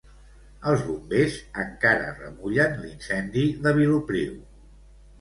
[0.71, 4.39] Els Bombers encara remullen l'incendi de Vilopriu.